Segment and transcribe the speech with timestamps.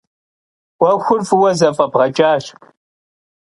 [0.79, 2.45] 'uexur f'ıue zef'ebğeç'aş.